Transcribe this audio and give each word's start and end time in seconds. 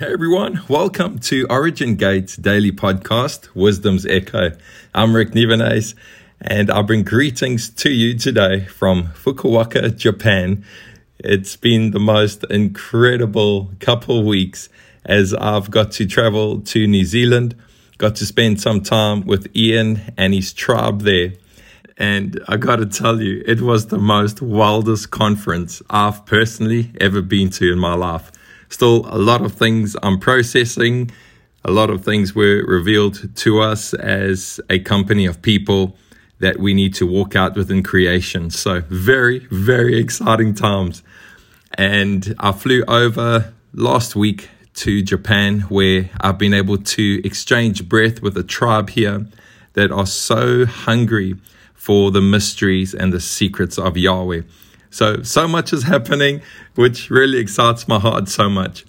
Hey 0.00 0.14
everyone, 0.14 0.62
welcome 0.66 1.18
to 1.18 1.46
Origin 1.50 1.94
Gate's 1.94 2.34
daily 2.34 2.72
podcast, 2.72 3.54
Wisdom's 3.54 4.06
Echo. 4.06 4.52
I'm 4.94 5.14
Rick 5.14 5.34
Nivenes, 5.34 5.94
and 6.40 6.70
I 6.70 6.80
bring 6.80 7.02
greetings 7.02 7.68
to 7.68 7.90
you 7.90 8.16
today 8.16 8.64
from 8.64 9.08
Fukuoka, 9.08 9.94
Japan. 9.94 10.64
It's 11.18 11.54
been 11.54 11.90
the 11.90 12.00
most 12.00 12.44
incredible 12.44 13.72
couple 13.78 14.24
weeks 14.24 14.70
as 15.04 15.34
I've 15.34 15.70
got 15.70 15.92
to 15.92 16.06
travel 16.06 16.62
to 16.62 16.86
New 16.86 17.04
Zealand, 17.04 17.54
got 17.98 18.16
to 18.16 18.24
spend 18.24 18.58
some 18.58 18.80
time 18.80 19.26
with 19.26 19.54
Ian 19.54 20.00
and 20.16 20.32
his 20.32 20.54
tribe 20.54 21.02
there. 21.02 21.34
And 21.98 22.40
I 22.48 22.56
got 22.56 22.76
to 22.76 22.86
tell 22.86 23.20
you, 23.20 23.42
it 23.46 23.60
was 23.60 23.88
the 23.88 23.98
most 23.98 24.40
wildest 24.40 25.10
conference 25.10 25.82
I've 25.90 26.24
personally 26.24 26.90
ever 26.98 27.20
been 27.20 27.50
to 27.50 27.70
in 27.70 27.78
my 27.78 27.92
life 27.92 28.32
still 28.70 29.06
a 29.06 29.18
lot 29.18 29.42
of 29.42 29.52
things 29.52 29.96
I'm 30.02 30.18
processing. 30.18 31.10
A 31.64 31.70
lot 31.70 31.90
of 31.90 32.02
things 32.02 32.34
were 32.34 32.64
revealed 32.66 33.36
to 33.36 33.60
us 33.60 33.92
as 33.92 34.58
a 34.70 34.78
company 34.78 35.26
of 35.26 35.42
people 35.42 35.96
that 36.38 36.58
we 36.58 36.72
need 36.72 36.94
to 36.94 37.06
walk 37.06 37.36
out 37.36 37.54
within 37.54 37.82
creation. 37.82 38.48
So, 38.48 38.80
very, 38.88 39.40
very 39.50 39.98
exciting 39.98 40.54
times. 40.54 41.02
And 41.74 42.34
I 42.38 42.52
flew 42.52 42.82
over 42.88 43.52
last 43.74 44.16
week 44.16 44.48
to 44.74 45.02
Japan 45.02 45.60
where 45.62 46.08
I've 46.20 46.38
been 46.38 46.54
able 46.54 46.78
to 46.78 47.20
exchange 47.24 47.88
breath 47.88 48.22
with 48.22 48.36
a 48.38 48.42
tribe 48.42 48.90
here 48.90 49.26
that 49.74 49.92
are 49.92 50.06
so 50.06 50.64
hungry 50.64 51.36
for 51.74 52.10
the 52.10 52.20
mysteries 52.20 52.94
and 52.94 53.12
the 53.12 53.20
secrets 53.20 53.78
of 53.78 53.96
Yahweh. 53.96 54.42
So, 54.90 55.22
so 55.22 55.46
much 55.46 55.72
is 55.72 55.84
happening, 55.84 56.42
which 56.74 57.10
really 57.10 57.38
excites 57.38 57.86
my 57.86 57.98
heart 57.98 58.28
so 58.28 58.48
much. 58.48 58.84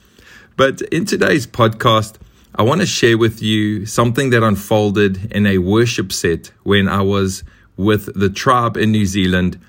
But 0.58 0.82
in 0.92 1.06
today's 1.06 1.46
podcast, 1.46 2.16
I 2.56 2.64
want 2.64 2.82
to 2.82 2.88
share 2.88 3.18
with 3.18 3.42
you 3.42 3.86
something 3.86 4.32
that 4.32 4.44
unfolded 4.44 5.32
in 5.32 5.46
a 5.46 5.60
worship 5.60 6.12
set 6.12 6.52
when 6.64 6.90
I 6.90 7.02
was 7.02 7.44
with 7.78 8.14
the 8.14 8.30
tribe 8.30 8.78
in 8.78 8.92
New 8.92 9.06
Zealand, 9.06 9.60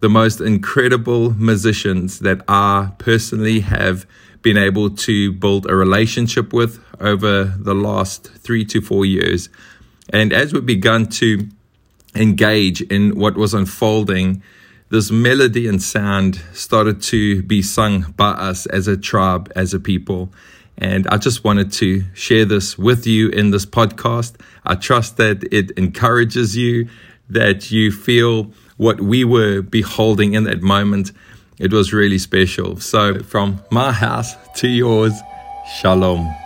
the 0.00 0.08
most 0.08 0.40
incredible 0.40 1.30
musicians 1.32 2.18
that 2.18 2.42
I 2.46 2.90
personally 2.98 3.60
have 3.60 4.06
been 4.42 4.58
able 4.58 4.90
to 4.90 5.32
build 5.32 5.68
a 5.68 5.74
relationship 5.74 6.52
with 6.52 6.78
over 7.00 7.44
the 7.44 7.74
last 7.74 8.26
three 8.26 8.64
to 8.66 8.80
four 8.80 9.06
years. 9.06 9.48
And 10.12 10.32
as 10.32 10.52
we 10.52 10.60
begun 10.60 11.06
to 11.06 11.48
engage 12.14 12.82
in 12.82 13.18
what 13.18 13.36
was 13.36 13.54
unfolding, 13.54 14.42
this 14.88 15.10
melody 15.10 15.66
and 15.66 15.82
sound 15.82 16.40
started 16.52 17.02
to 17.02 17.42
be 17.42 17.62
sung 17.62 18.14
by 18.16 18.30
us 18.30 18.66
as 18.66 18.86
a 18.86 18.96
tribe, 18.96 19.52
as 19.56 19.74
a 19.74 19.80
people. 19.80 20.30
And 20.78 21.06
I 21.08 21.16
just 21.16 21.42
wanted 21.42 21.72
to 21.74 22.04
share 22.14 22.44
this 22.44 22.78
with 22.78 23.06
you 23.06 23.28
in 23.30 23.50
this 23.50 23.66
podcast. 23.66 24.34
I 24.64 24.74
trust 24.74 25.16
that 25.16 25.42
it 25.50 25.72
encourages 25.72 26.56
you, 26.56 26.88
that 27.30 27.70
you 27.70 27.90
feel 27.90 28.52
what 28.76 29.00
we 29.00 29.24
were 29.24 29.62
beholding 29.62 30.34
in 30.34 30.44
that 30.44 30.62
moment. 30.62 31.12
It 31.58 31.72
was 31.72 31.92
really 31.92 32.18
special. 32.18 32.78
So, 32.78 33.20
from 33.20 33.62
my 33.70 33.90
house 33.90 34.34
to 34.56 34.68
yours, 34.68 35.14
shalom. 35.78 36.45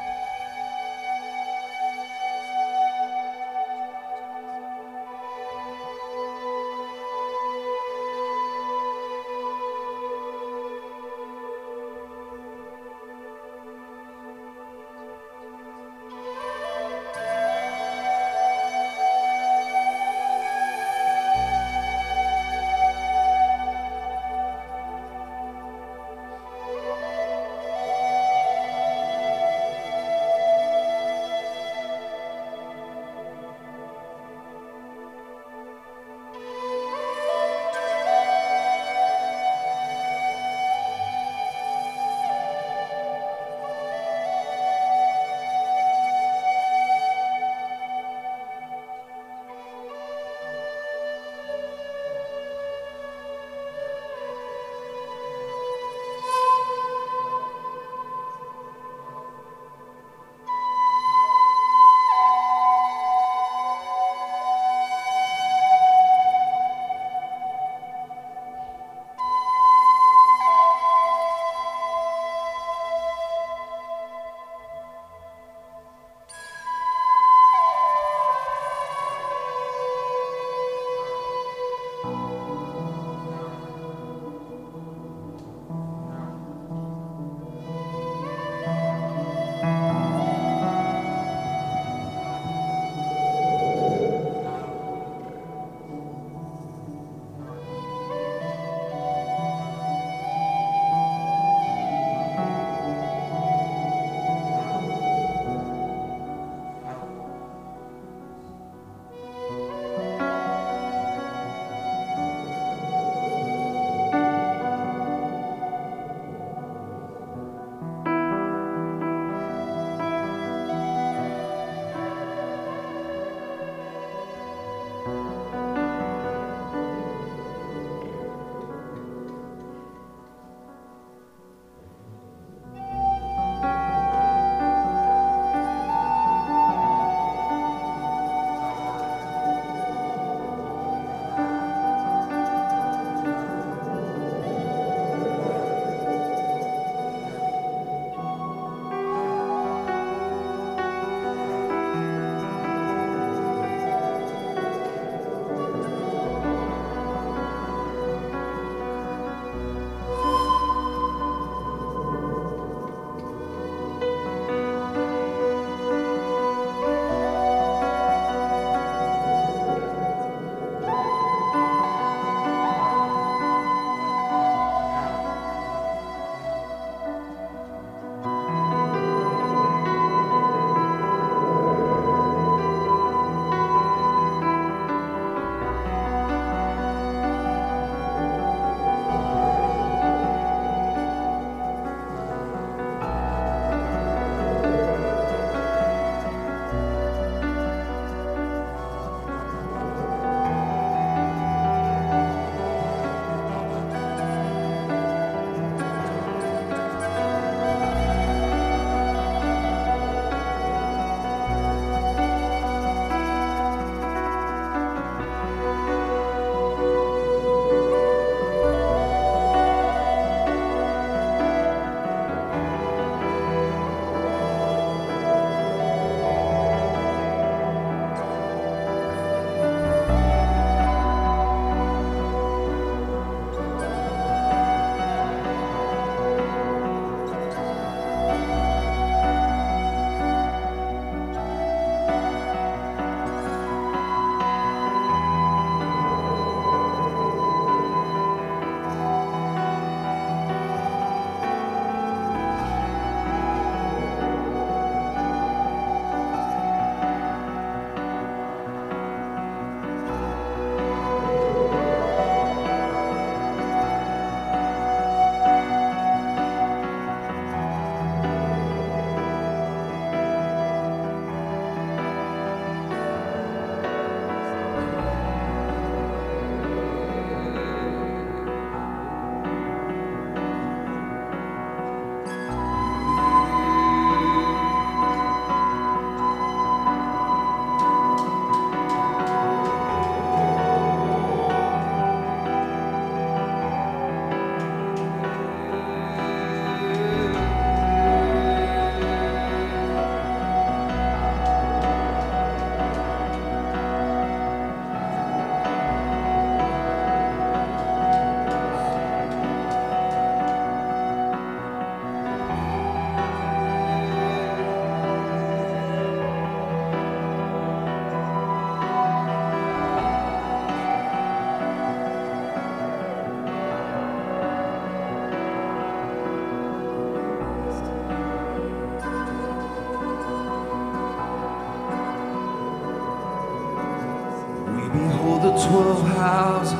Twelve 335.69 336.03
houses 336.17 336.79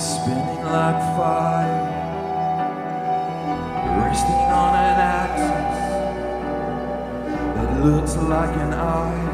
spinning 0.00 0.62
like 0.64 1.00
fire, 1.16 1.80
resting 3.98 4.48
on 4.62 4.72
an 4.74 4.98
axis 4.98 5.78
that 7.54 7.70
looks 7.84 8.14
like 8.16 8.54
an 8.56 8.72
eye. 8.72 9.26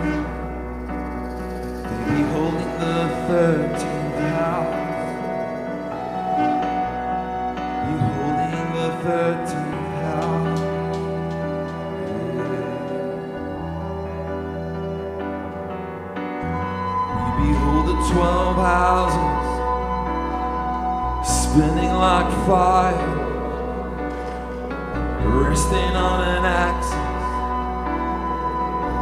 They 1.85 2.03
beholding 2.17 2.73
the 2.81 2.97
thirteenth 3.29 3.94
like 22.05 22.33
fire, 22.47 23.13
resting 25.41 25.95
on 25.97 26.19
an 26.37 26.45
axis 26.45 26.93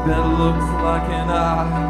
that 0.07 0.25
looks 0.41 0.69
like 0.87 1.09
an 1.11 1.29
eye, 1.29 1.83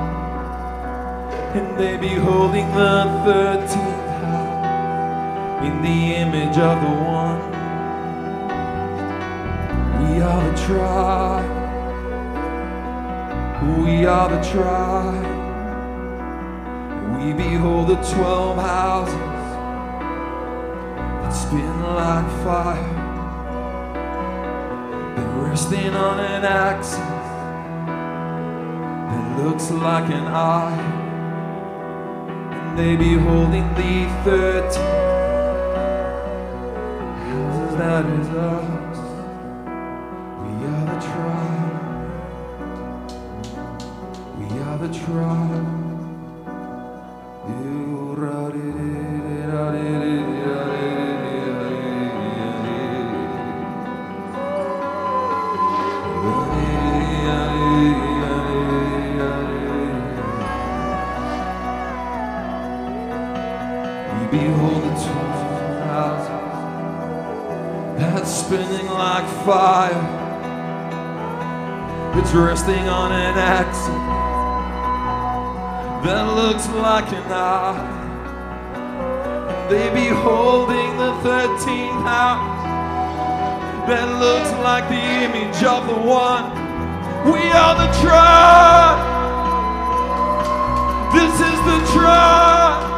and 1.55 1.69
they 1.79 1.95
beholding 1.99 2.69
the 2.81 2.95
thirteenth 3.27 4.09
house 4.23 5.65
in 5.67 5.75
the 5.83 6.01
image 6.25 6.57
of 6.71 6.81
the 6.85 6.95
one. 7.21 7.43
We 10.01 10.13
are 10.23 10.43
the 10.49 10.57
tribe. 10.67 11.53
We 13.85 14.07
are 14.07 14.29
the 14.35 14.43
tribe. 14.53 15.31
We 17.15 17.25
behold 17.35 17.89
the 17.89 18.01
twelve 18.15 18.57
houses 18.57 19.12
that 19.12 19.12
spin 21.53 21.81
like 21.83 22.31
fire. 22.45 22.95
They're 25.15 25.37
resting 25.45 25.93
on 25.95 26.19
an 26.19 26.45
axis 26.47 26.97
that 29.11 29.25
looks 29.39 29.71
like 29.71 30.09
an 30.11 30.27
eye. 30.29 30.81
And 32.55 32.79
they 32.79 32.97
beholding 32.97 33.69
the 33.75 34.09
thirteen 34.25 34.83
houses 37.27 37.73
that 37.77 38.07
is 38.07 38.29
us. 38.31 38.99
We 40.41 40.53
are 40.73 40.85
the 40.93 40.99
tribe. 41.11 42.13
We 44.39 44.47
are 44.59 44.79
the 44.79 44.91
tribe. 45.05 45.92
Fire. 69.45 70.21
It's 72.19 72.33
resting 72.33 72.89
on 72.89 73.11
an 73.13 73.37
axis 73.39 73.87
that 76.05 76.25
looks 76.35 76.69
like 76.69 77.11
an 77.13 77.33
eye. 77.33 78.01
They 79.69 79.89
beholding 79.91 80.97
the 80.99 81.15
thirteenth 81.23 82.03
house 82.05 82.63
that 83.89 84.07
looks 84.21 84.53
like 84.63 84.89
the 84.89 85.03
image 85.27 85.63
of 85.65 85.87
the 85.87 85.95
one. 85.95 86.53
We 87.33 87.51
are 87.51 87.75
the 87.75 87.91
tribe. 88.03 89.01
This 91.15 91.35
is 91.35 91.59
the 91.67 91.81
tribe. 91.93 92.92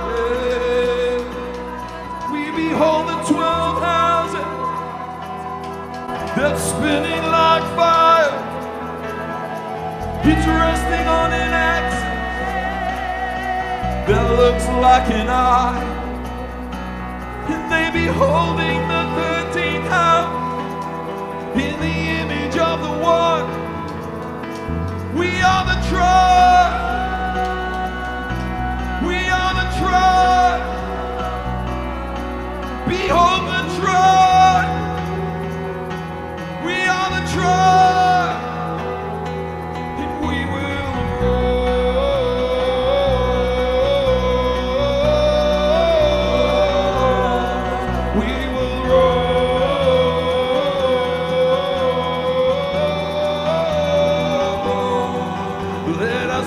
That's 6.44 6.62
spinning 6.62 7.24
like 7.40 7.64
fire. 7.74 8.36
It's 10.30 10.46
resting 10.46 11.06
on 11.08 11.32
an 11.32 11.52
axis 11.72 12.04
that 14.06 14.26
looks 14.40 14.66
like 14.86 15.08
an 15.20 15.30
eye. 15.30 15.82
And 17.48 17.62
they 17.72 17.86
beholding 17.98 18.80
the 18.92 19.02
thirteenth 19.16 19.88
house 19.88 20.36
in 21.56 21.74
the 21.80 21.96
image 22.20 22.58
of 22.58 22.76
the 22.86 22.94
one. 23.02 23.46
We 25.16 25.40
are 25.40 25.64
the 25.64 25.78
tribe. 25.88 26.53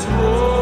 scroll. 0.08 0.57